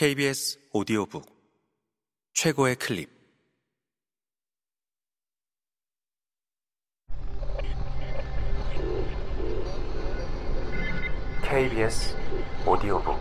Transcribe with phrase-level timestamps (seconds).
[0.00, 1.26] KBS 오디오북
[2.32, 3.10] 최고의 클립.
[11.42, 12.16] KBS
[12.66, 13.20] 오디오북.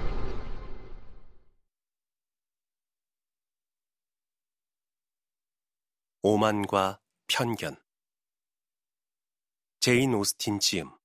[6.22, 7.76] 오만과 편견.
[9.82, 10.99] 제인 오스틴 지음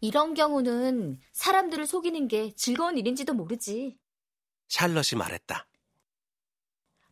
[0.00, 3.98] 이런 경우는 사람들을 속이는 게 즐거운 일인지도 모르지.
[4.68, 5.66] 샬럿이 말했다.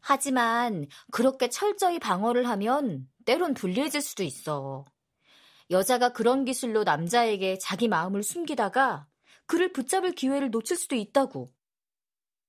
[0.00, 4.86] 하지만 그렇게 철저히 방어를 하면 때론 불리해질 수도 있어.
[5.70, 9.06] 여자가 그런 기술로 남자에게 자기 마음을 숨기다가
[9.46, 11.52] 그를 붙잡을 기회를 놓칠 수도 있다고.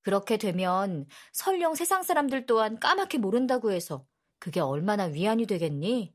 [0.02, 4.06] 그렇게 되면 설령 세상 사람들 또한 까맣게 모른다고 해서
[4.40, 6.14] 그게 얼마나 위안이 되겠니?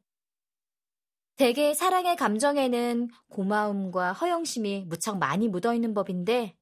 [1.36, 6.56] 대개 사랑의 감정에는 고마움과 허영심이 무척 많이 묻어있는 법인데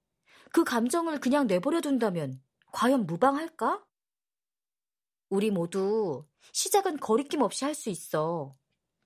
[0.51, 2.41] 그 감정을 그냥 내버려 둔다면
[2.73, 3.85] 과연 무방할까?
[5.29, 8.57] 우리 모두 시작은 거리낌 없이 할 수 있어.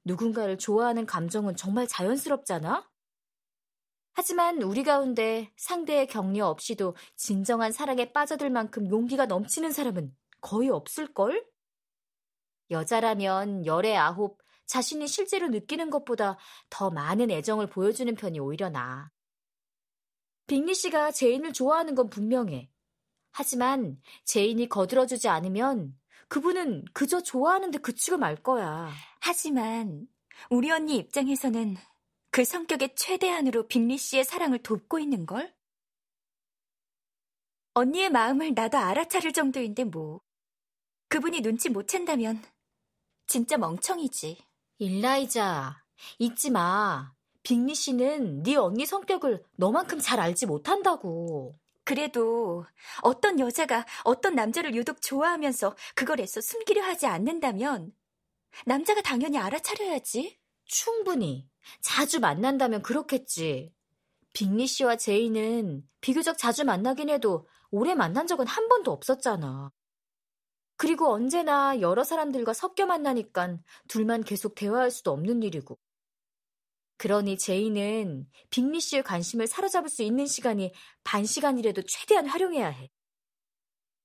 [0.05, 2.89] 누군가를 좋아하는 감정은 정말 자연스럽잖아?
[4.13, 11.45] 하지만 우리 가운데 상대의 격려 없이도 진정한 사랑에 빠져들 만큼 용기가 넘치는 사람은 거의 없을걸?
[12.71, 16.39] 여자라면 열에 아홉, 자신이 실제로 느끼는 것보다
[16.71, 19.11] 더 많은 애정을 보여주는 편이 오히려 나아.
[20.47, 22.71] 빙리 씨가 제인을 좋아하는 건 분명해.
[23.33, 28.91] 하지만 제인이 거들어주지 않으면 그분은 그저 좋아하는데 그치고 말 거야.
[29.21, 30.07] 하지만
[30.51, 31.77] 우리 언니 입장에서는
[32.31, 35.55] 그 성격의 최대한으로 빙리 씨의 사랑을 돕고 있는 걸?
[37.75, 40.21] 언니의 마음을 나도 알아차릴 정도인데 뭐.
[41.09, 42.43] 그분이 눈치 못 챈다면
[43.27, 44.39] 진짜 멍청이지.
[44.79, 45.83] 일라이자,
[46.19, 47.13] 잊지 마.
[47.43, 51.59] 빅리 씨는 네 언니 성격을 너만큼 잘 알지 못한다고.
[51.85, 52.67] 그래도
[53.03, 57.93] 어떤 여자가 어떤 남자를 유독 좋아하면서 그걸 애써 숨기려 하지 않는다면
[58.67, 60.39] 남자가 당연히 알아차려야지.
[60.65, 61.49] 충분히.
[61.81, 63.73] 자주 만난다면 그렇겠지.
[64.33, 69.73] 빅리 씨와 제이는 비교적 자주 만나긴 해도 오래 만난 적은 한 번도 없었잖아.
[70.77, 75.79] 그리고 언제나 여러 사람들과 섞여 만나니까 둘만 계속 대화할 수도 없는 일이고.
[76.99, 80.73] 그러니 제이는 빅리 씨의 관심을 사로잡을 수 있는 시간이
[81.05, 82.91] 반 시간이라도 최대한 활용해야 해.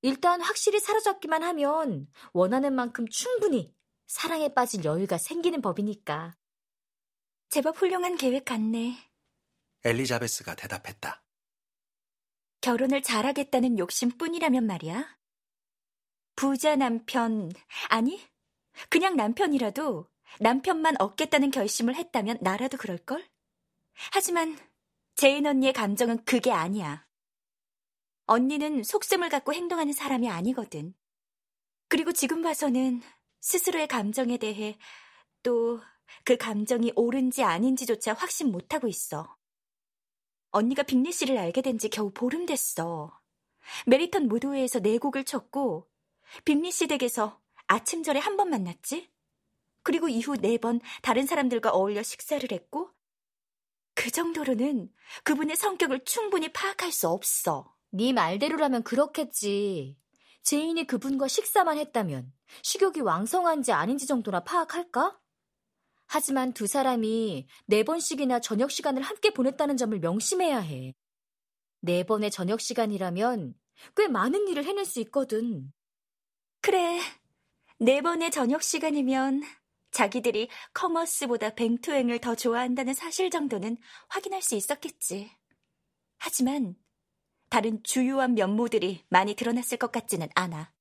[0.01, 3.73] 일단 확실히 사로잡기만 하면 원하는 만큼 충분히
[4.07, 6.35] 사랑에 빠질 여유가 생기는 법이니까.
[7.49, 8.97] 제법 훌륭한 계획 같네.
[9.83, 11.23] 엘리자베스가 대답했다.
[12.61, 15.20] 결혼을 잘하겠다는 욕심뿐이라면 말이야.
[16.41, 17.51] 부자 남편,
[17.89, 18.19] 아니,
[18.89, 20.09] 그냥 남편이라도
[20.39, 23.23] 남편만 얻겠다는 결심을 했다면 나라도 그럴걸?
[24.11, 24.57] 하지만
[25.13, 27.05] 제인 언니의 감정은 그게 아니야.
[28.25, 30.95] 언니는 속셈을 갖고 행동하는 사람이 아니거든.
[31.87, 33.03] 그리고 지금 봐서는
[33.41, 34.79] 스스로의 감정에 대해
[35.43, 35.79] 또
[36.25, 39.37] 그 감정이 옳은지 아닌지조차 확신 못하고 있어.
[40.49, 43.21] 언니가 빙리 씨를 알게 된 지 겨우 보름 됐어.
[43.85, 45.90] 메리턴 무도회에서 네 곡을 췄고
[46.45, 49.09] 빙리 씨 댁에서 아침나절에 한 번 만났지?
[49.83, 52.91] 그리고 이후 네 번 다른 사람들과 어울려 식사를 했고,
[53.95, 54.89] 그 정도로는
[55.23, 57.75] 그분의 성격을 충분히 파악할 수 없어.
[57.91, 59.97] 네 말대로라면 그렇겠지.
[60.43, 62.31] 제인이 그분과 식사만 했다면
[62.63, 65.19] 식욕이 왕성한지 아닌지 정도나 파악할까?
[66.07, 70.93] 하지만 두 사람이 네 번씩이나 저녁 시간을 함께 보냈다는 점을 명심해야 해.
[71.81, 73.55] 네 번의 저녁 시간이라면
[73.95, 75.71] 꽤 많은 일을 해낼 수 있거든.
[76.61, 76.99] 그래.
[77.79, 79.41] 네 번의 저녁 시간이면
[79.89, 83.77] 자기들이 commerce보다 vingt-un을 더 좋아한다는 사실 정도는
[84.09, 85.31] 확인할 수 있었겠지.
[86.19, 86.75] 하지만
[87.49, 90.71] 다른 주요한 면모들이 많이 드러났을 것 같지는 않아.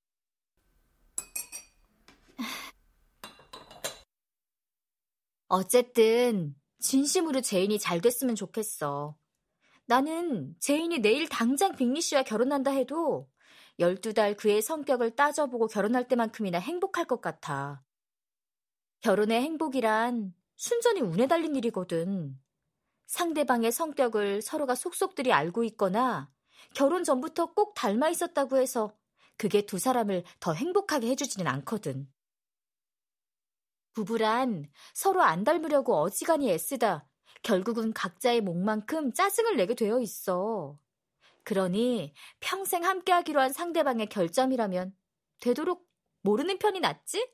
[5.49, 9.17] 어쨌든 진심으로 제인이 잘 됐으면 좋겠어.
[9.87, 13.29] 나는 제인이 내일 당장 빙리 씨와 결혼한다 해도
[13.81, 17.83] 12달 그의 성격을 따져보고 결혼할 때만큼이나 행복할 것 같아.
[19.01, 22.39] 결혼의 행복이란 순전히 운에 달린 일이거든.
[23.07, 26.31] 상대방의 성격을 서로가 속속들이 알고 있거나
[26.75, 28.95] 결혼 전부터 꼭 닮아 있었다고 해서
[29.37, 32.07] 그게 두 사람을 더 행복하게 해주지는 않거든.
[33.93, 37.09] 부부란 서로 안 닮으려고 어지간히 애쓰다
[37.43, 40.79] 결국은 각자의 목만큼 짜증을 내게 되어 있어.
[41.45, 44.97] 그러니 평생 함께하기로 한 상대방의 결점이라면
[45.41, 45.89] 되도록
[46.23, 47.29] 모르는 편이 낫지?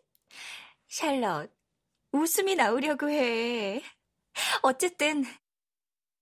[0.88, 1.50] 샬럿,
[2.12, 3.82] 웃음이 나오려고 해.
[4.62, 5.24] 어쨌든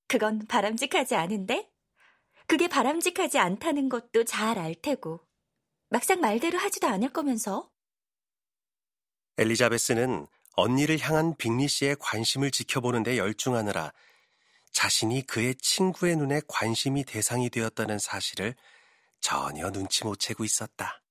[0.08, 1.70] 그건 바람직하지 않은데?
[2.46, 5.20] 그게 바람직하지 않다는 것도 잘 알 테고.
[5.90, 7.70] 막상 말대로 하지도 않을 거면서.
[9.38, 10.26] 엘리자베스는
[10.56, 13.92] 언니를 향한 빅리 씨의 관심을 지켜보는데 열중하느라
[14.74, 18.54] 자신이 그의 친구의 눈에 관심이 대상이 되었다는 사실을
[19.20, 21.03] 전혀 눈치 못 채고 있었다.